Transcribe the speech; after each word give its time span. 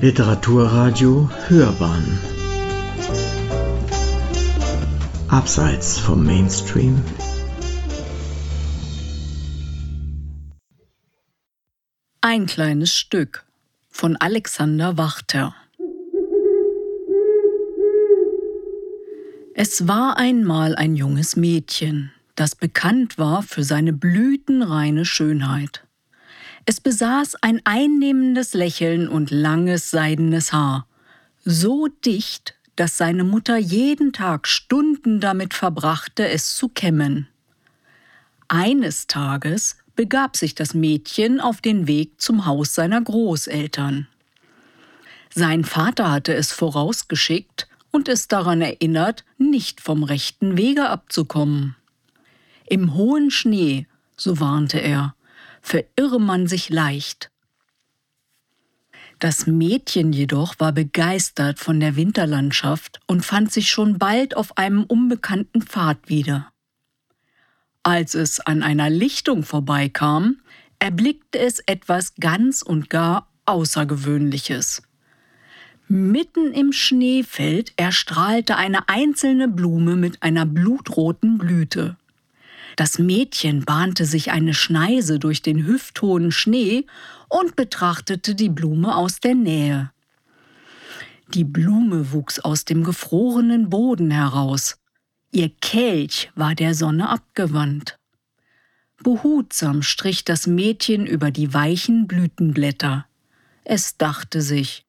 Literaturradio 0.00 1.28
Hörbahn. 1.48 2.20
Abseits 5.26 5.98
vom 5.98 6.24
Mainstream. 6.24 7.02
Ein 12.20 12.46
kleines 12.46 12.94
Stück 12.94 13.44
von 13.88 14.14
Alexander 14.14 14.96
Wachter. 14.98 15.56
Es 19.54 19.88
war 19.88 20.16
einmal 20.16 20.76
ein 20.76 20.94
junges 20.94 21.34
Mädchen, 21.34 22.12
das 22.36 22.54
bekannt 22.54 23.18
war 23.18 23.42
für 23.42 23.64
seine 23.64 23.92
blütenreine 23.92 25.04
Schönheit. 25.04 25.87
Es 26.70 26.82
besaß 26.82 27.36
ein 27.40 27.62
einnehmendes 27.64 28.52
Lächeln 28.52 29.08
und 29.08 29.30
langes 29.30 29.90
seidenes 29.90 30.52
Haar, 30.52 30.86
so 31.42 31.88
dicht, 32.04 32.56
dass 32.76 32.98
seine 32.98 33.24
Mutter 33.24 33.56
jeden 33.56 34.12
Tag 34.12 34.46
Stunden 34.46 35.18
damit 35.18 35.54
verbrachte, 35.54 36.28
es 36.28 36.56
zu 36.56 36.68
kämmen. 36.68 37.26
Eines 38.48 39.06
Tages 39.06 39.78
begab 39.96 40.36
sich 40.36 40.54
das 40.54 40.74
Mädchen 40.74 41.40
auf 41.40 41.62
den 41.62 41.86
Weg 41.86 42.20
zum 42.20 42.44
Haus 42.44 42.74
seiner 42.74 43.00
Großeltern. 43.00 44.06
Sein 45.34 45.64
Vater 45.64 46.10
hatte 46.10 46.34
es 46.34 46.52
vorausgeschickt 46.52 47.66
und 47.92 48.08
es 48.10 48.28
daran 48.28 48.60
erinnert, 48.60 49.24
nicht 49.38 49.80
vom 49.80 50.02
rechten 50.02 50.58
Wege 50.58 50.90
abzukommen. 50.90 51.76
Im 52.66 52.92
hohen 52.92 53.30
Schnee, 53.30 53.86
so 54.18 54.38
warnte 54.38 54.80
er, 54.80 55.14
verirre 55.68 56.18
man 56.18 56.46
sich 56.46 56.70
leicht. 56.70 57.30
Das 59.18 59.46
Mädchen 59.46 60.12
jedoch 60.12 60.54
war 60.58 60.72
begeistert 60.72 61.58
von 61.58 61.80
der 61.80 61.96
Winterlandschaft 61.96 63.00
und 63.06 63.24
fand 63.24 63.52
sich 63.52 63.68
schon 63.68 63.98
bald 63.98 64.36
auf 64.36 64.56
einem 64.56 64.84
unbekannten 64.84 65.60
Pfad 65.60 66.08
wieder. 66.08 66.50
Als 67.82 68.14
es 68.14 68.40
an 68.40 68.62
einer 68.62 68.90
Lichtung 68.90 69.42
vorbeikam, 69.42 70.36
erblickte 70.78 71.38
es 71.38 71.58
etwas 71.66 72.14
ganz 72.14 72.62
und 72.62 72.90
gar 72.90 73.28
Außergewöhnliches. 73.44 74.82
Mitten 75.88 76.52
im 76.52 76.72
Schneefeld 76.72 77.72
erstrahlte 77.76 78.56
eine 78.56 78.88
einzelne 78.88 79.48
Blume 79.48 79.96
mit 79.96 80.22
einer 80.22 80.46
blutroten 80.46 81.38
Blüte. 81.38 81.96
Das 82.76 82.98
Mädchen 82.98 83.64
bahnte 83.64 84.04
sich 84.04 84.30
eine 84.30 84.54
Schneise 84.54 85.18
durch 85.18 85.42
den 85.42 85.66
hüfthohen 85.66 86.32
Schnee 86.32 86.86
und 87.28 87.56
betrachtete 87.56 88.34
die 88.34 88.48
Blume 88.48 88.96
aus 88.96 89.20
der 89.20 89.34
Nähe. 89.34 89.90
Die 91.34 91.44
Blume 91.44 92.12
wuchs 92.12 92.38
aus 92.38 92.64
dem 92.64 92.84
gefrorenen 92.84 93.68
Boden 93.68 94.10
heraus. 94.10 94.78
Ihr 95.30 95.50
Kelch 95.60 96.30
war 96.34 96.54
der 96.54 96.74
Sonne 96.74 97.10
abgewandt. 97.10 97.98
Behutsam 99.02 99.82
strich 99.82 100.24
das 100.24 100.46
Mädchen 100.46 101.06
über 101.06 101.30
die 101.30 101.52
weichen 101.52 102.06
Blütenblätter. 102.06 103.06
Es 103.64 103.98
dachte 103.98 104.40
sich, 104.40 104.86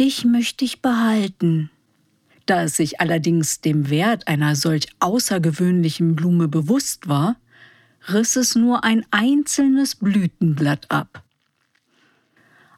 dich 0.00 0.24
möchte 0.24 0.64
ich 0.64 0.80
behalten. 0.80 1.70
Da 2.50 2.64
es 2.64 2.76
sich 2.76 3.00
allerdings 3.00 3.60
dem 3.60 3.90
Wert 3.90 4.26
einer 4.26 4.56
solch 4.56 4.88
außergewöhnlichen 4.98 6.16
Blume 6.16 6.48
bewusst 6.48 7.06
war, 7.06 7.36
riss 8.08 8.34
es 8.34 8.56
nur 8.56 8.82
ein 8.82 9.06
einzelnes 9.12 9.94
Blütenblatt 9.94 10.90
ab. 10.90 11.22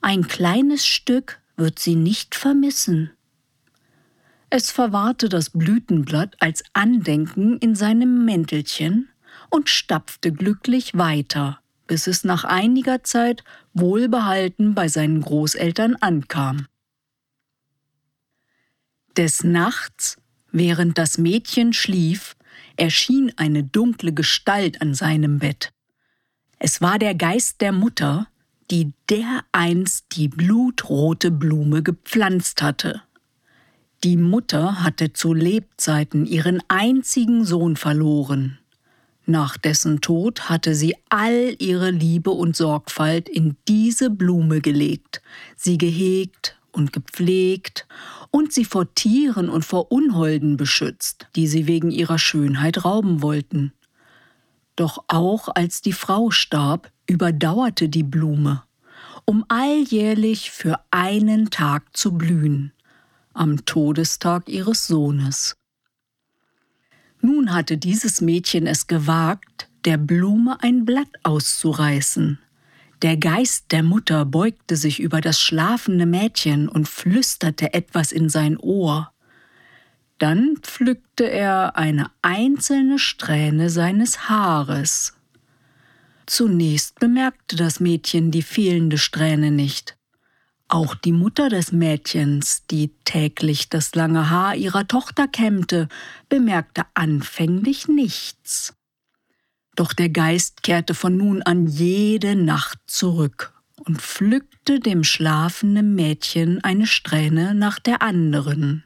Ein 0.00 0.26
kleines 0.26 0.84
Stück 0.84 1.38
wird 1.56 1.78
sie 1.78 1.94
nicht 1.94 2.34
vermissen. 2.34 3.12
Es 4.48 4.72
verwahrte 4.72 5.28
das 5.28 5.50
Blütenblatt 5.50 6.34
als 6.40 6.64
Andenken 6.72 7.56
in 7.58 7.76
seinem 7.76 8.24
Mäntelchen 8.24 9.08
und 9.50 9.68
stapfte 9.68 10.32
glücklich 10.32 10.98
weiter, 10.98 11.60
bis 11.86 12.08
es 12.08 12.24
nach 12.24 12.42
einiger 12.42 13.04
Zeit 13.04 13.44
wohlbehalten 13.72 14.74
bei 14.74 14.88
seinen 14.88 15.20
Großeltern 15.20 15.94
ankam. 15.94 16.66
Des 19.16 19.42
Nachts, 19.42 20.18
während 20.52 20.96
das 20.96 21.18
Mädchen 21.18 21.72
schlief, 21.72 22.36
erschien 22.76 23.32
eine 23.36 23.64
dunkle 23.64 24.12
Gestalt 24.12 24.80
an 24.80 24.94
seinem 24.94 25.38
Bett. 25.38 25.72
Es 26.58 26.80
war 26.80 26.98
der 26.98 27.14
Geist 27.14 27.60
der 27.60 27.72
Mutter, 27.72 28.28
die 28.70 28.92
dereinst 29.08 30.06
die 30.12 30.28
blutrote 30.28 31.30
Blume 31.30 31.82
gepflanzt 31.82 32.62
hatte. 32.62 33.02
Die 34.04 34.16
Mutter 34.16 34.82
hatte 34.82 35.12
zu 35.12 35.34
Lebzeiten 35.34 36.24
ihren 36.24 36.62
einzigen 36.68 37.44
Sohn 37.44 37.76
verloren. 37.76 38.58
Nach 39.26 39.56
dessen 39.56 40.00
Tod 40.00 40.48
hatte 40.48 40.74
sie 40.74 40.94
all 41.08 41.54
ihre 41.58 41.90
Liebe 41.90 42.30
und 42.30 42.56
Sorgfalt 42.56 43.28
in 43.28 43.56
diese 43.68 44.08
Blume 44.08 44.60
gelegt, 44.60 45.20
sie 45.56 45.78
gehegt 45.78 46.59
und 46.72 46.92
gepflegt 46.92 47.86
und 48.30 48.52
sie 48.52 48.64
vor 48.64 48.94
Tieren 48.94 49.48
und 49.48 49.64
vor 49.64 49.90
Unholden 49.92 50.56
beschützt, 50.56 51.28
die 51.36 51.46
sie 51.46 51.66
wegen 51.66 51.90
ihrer 51.90 52.18
Schönheit 52.18 52.84
rauben 52.84 53.22
wollten. 53.22 53.72
Doch 54.76 55.04
auch 55.08 55.48
als 55.54 55.82
die 55.82 55.92
Frau 55.92 56.30
starb, 56.30 56.90
überdauerte 57.06 57.88
die 57.88 58.02
Blume, 58.02 58.62
um 59.24 59.44
alljährlich 59.48 60.50
für 60.50 60.80
einen 60.90 61.50
Tag 61.50 61.96
zu 61.96 62.12
blühen, 62.12 62.72
am 63.34 63.64
Todestag 63.64 64.48
ihres 64.48 64.86
Sohnes. 64.86 65.56
Nun 67.20 67.52
hatte 67.52 67.76
dieses 67.76 68.20
Mädchen 68.20 68.66
es 68.66 68.86
gewagt, 68.86 69.68
der 69.84 69.98
Blume 69.98 70.62
ein 70.62 70.84
Blatt 70.84 71.10
auszureißen, 71.22 72.38
der 73.02 73.16
Geist 73.16 73.72
der 73.72 73.82
Mutter 73.82 74.24
beugte 74.24 74.76
sich 74.76 75.00
über 75.00 75.20
das 75.20 75.40
schlafende 75.40 76.06
Mädchen 76.06 76.68
und 76.68 76.88
flüsterte 76.88 77.72
etwas 77.72 78.12
in 78.12 78.28
sein 78.28 78.58
Ohr. 78.58 79.12
Dann 80.18 80.56
pflückte 80.60 81.24
er 81.30 81.76
eine 81.76 82.10
einzelne 82.20 82.98
Strähne 82.98 83.70
seines 83.70 84.28
Haares. 84.28 85.14
Zunächst 86.26 87.00
bemerkte 87.00 87.56
das 87.56 87.80
Mädchen 87.80 88.30
die 88.30 88.42
fehlende 88.42 88.98
Strähne 88.98 89.50
nicht. 89.50 89.96
Auch 90.68 90.94
die 90.94 91.12
Mutter 91.12 91.48
des 91.48 91.72
Mädchens, 91.72 92.66
die 92.70 92.92
täglich 93.04 93.70
das 93.70 93.94
lange 93.94 94.30
Haar 94.30 94.54
ihrer 94.54 94.86
Tochter 94.86 95.26
kämmte, 95.26 95.88
bemerkte 96.28 96.82
anfänglich 96.94 97.88
nichts. 97.88 98.74
Doch 99.80 99.94
der 99.94 100.10
Geist 100.10 100.62
kehrte 100.62 100.92
von 100.92 101.16
nun 101.16 101.40
an 101.40 101.66
jede 101.66 102.36
Nacht 102.36 102.78
zurück 102.86 103.54
und 103.78 104.02
pflückte 104.02 104.78
dem 104.78 105.04
schlafenden 105.04 105.94
Mädchen 105.94 106.62
eine 106.62 106.86
Strähne 106.86 107.54
nach 107.54 107.78
der 107.78 108.02
anderen. 108.02 108.84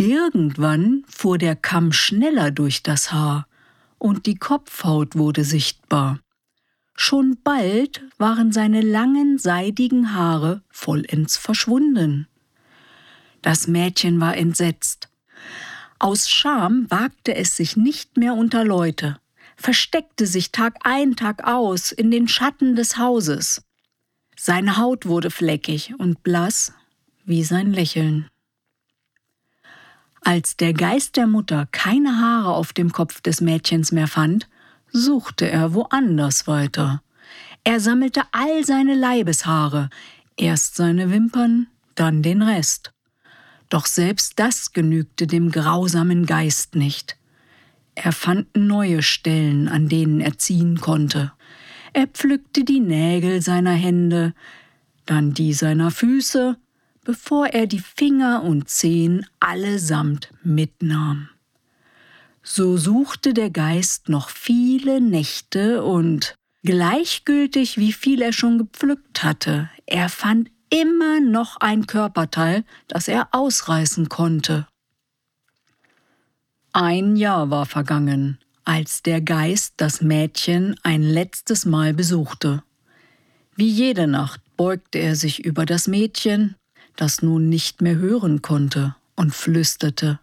Irgendwann 0.00 1.04
fuhr 1.08 1.36
der 1.36 1.56
Kamm 1.56 1.92
schneller 1.92 2.50
durch 2.50 2.82
das 2.82 3.12
Haar 3.12 3.46
und 3.98 4.24
die 4.24 4.36
Kopfhaut 4.36 5.14
wurde 5.14 5.44
sichtbar. 5.44 6.20
Schon 6.94 7.36
bald 7.44 8.00
waren 8.16 8.50
seine 8.50 8.80
langen, 8.80 9.36
seidigen 9.36 10.14
Haare 10.14 10.62
vollends 10.70 11.36
verschwunden. 11.36 12.28
Das 13.42 13.66
Mädchen 13.66 14.20
war 14.22 14.38
entsetzt. 14.38 15.05
Aus 15.98 16.28
Scham 16.28 16.86
wagte 16.90 17.34
es 17.34 17.56
sich 17.56 17.76
nicht 17.76 18.16
mehr 18.16 18.34
unter 18.34 18.64
Leute, 18.64 19.18
versteckte 19.56 20.26
sich 20.26 20.52
Tag 20.52 20.76
ein, 20.84 21.16
Tag 21.16 21.44
aus 21.44 21.90
in 21.92 22.10
den 22.10 22.28
Schatten 22.28 22.76
des 22.76 22.98
Hauses. 22.98 23.62
Seine 24.36 24.76
Haut 24.76 25.06
wurde 25.06 25.30
fleckig 25.30 25.94
und 25.98 26.22
blass 26.22 26.74
wie 27.24 27.42
sein 27.42 27.72
Lächeln. 27.72 28.28
Als 30.20 30.56
der 30.56 30.74
Geist 30.74 31.16
der 31.16 31.26
Mutter 31.26 31.66
keine 31.72 32.20
Haare 32.20 32.52
auf 32.52 32.72
dem 32.72 32.92
Kopf 32.92 33.20
des 33.20 33.40
Mädchens 33.40 33.92
mehr 33.92 34.08
fand, 34.08 34.48
suchte 34.92 35.48
er 35.48 35.72
woanders 35.72 36.46
weiter. 36.46 37.02
Er 37.64 37.80
sammelte 37.80 38.22
all 38.32 38.64
seine 38.64 38.94
Leibeshaare, 38.94 39.88
erst 40.36 40.76
seine 40.76 41.10
Wimpern, 41.10 41.68
dann 41.94 42.22
den 42.22 42.42
Rest. 42.42 42.92
Doch 43.68 43.86
selbst 43.86 44.34
das 44.36 44.72
genügte 44.72 45.26
dem 45.26 45.50
grausamen 45.50 46.26
Geist 46.26 46.76
nicht. 46.76 47.16
Er 47.94 48.12
fand 48.12 48.54
neue 48.56 49.02
Stellen, 49.02 49.68
an 49.68 49.88
denen 49.88 50.20
er 50.20 50.38
ziehen 50.38 50.80
konnte. 50.80 51.32
Er 51.92 52.06
pflückte 52.06 52.62
die 52.62 52.80
Nägel 52.80 53.40
seiner 53.40 53.72
Hände, 53.72 54.34
dann 55.06 55.32
die 55.32 55.54
seiner 55.54 55.90
Füße, 55.90 56.58
bevor 57.04 57.46
er 57.46 57.66
die 57.66 57.80
Finger 57.80 58.42
und 58.42 58.68
Zehen 58.68 59.24
allesamt 59.40 60.30
mitnahm. 60.42 61.28
So 62.42 62.76
suchte 62.76 63.32
der 63.32 63.50
Geist 63.50 64.08
noch 64.08 64.28
viele 64.28 65.00
Nächte 65.00 65.82
und, 65.82 66.36
gleichgültig 66.64 67.78
wie 67.78 67.92
viel 67.92 68.22
er 68.22 68.32
schon 68.32 68.58
gepflückt 68.58 69.24
hatte, 69.24 69.70
er 69.86 70.08
fand 70.08 70.50
immer 70.70 71.20
noch 71.20 71.56
ein 71.58 71.86
Körperteil, 71.86 72.64
das 72.88 73.08
er 73.08 73.28
ausreißen 73.32 74.08
konnte. 74.08 74.66
Ein 76.72 77.16
Jahr 77.16 77.50
war 77.50 77.66
vergangen, 77.66 78.38
als 78.64 79.02
der 79.02 79.20
Geist 79.20 79.74
das 79.78 80.02
Mädchen 80.02 80.76
ein 80.82 81.02
letztes 81.02 81.64
Mal 81.64 81.94
besuchte. 81.94 82.62
Wie 83.54 83.68
jede 83.68 84.06
Nacht 84.06 84.40
beugte 84.56 84.98
er 84.98 85.16
sich 85.16 85.44
über 85.44 85.64
das 85.64 85.88
Mädchen, 85.88 86.56
das 86.96 87.22
nun 87.22 87.48
nicht 87.48 87.80
mehr 87.80 87.96
hören 87.96 88.42
konnte, 88.42 88.94
und 89.14 89.34
flüsterte 89.34 90.20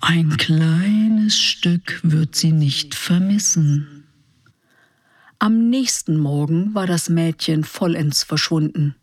Ein 0.00 0.36
kleines 0.38 1.38
Stück 1.38 2.00
wird 2.02 2.34
sie 2.34 2.52
nicht 2.52 2.94
vermissen. 2.94 4.04
Am 5.38 5.68
nächsten 5.68 6.16
Morgen 6.16 6.74
war 6.74 6.86
das 6.86 7.08
Mädchen 7.08 7.64
vollends 7.64 8.22
verschwunden. 8.22 8.94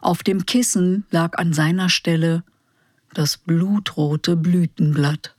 Auf 0.00 0.22
dem 0.22 0.46
Kissen 0.46 1.04
lag 1.10 1.38
an 1.38 1.52
seiner 1.52 1.88
Stelle 1.88 2.44
das 3.14 3.36
blutrote 3.36 4.36
Blütenblatt. 4.36 5.34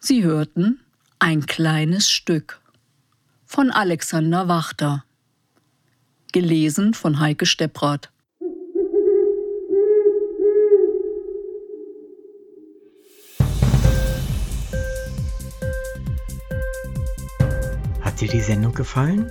Sie 0.00 0.22
hörten 0.22 0.80
ein 1.18 1.46
kleines 1.46 2.10
Stück 2.10 2.60
von 3.44 3.70
Alexander 3.70 4.48
Wachter. 4.48 5.04
Gelesen 6.32 6.94
von 6.94 7.18
Heike 7.18 7.46
Stepprath. 7.46 8.10
Hat 18.02 18.20
dir 18.20 18.28
die 18.28 18.40
Sendung 18.40 18.72
gefallen? 18.72 19.30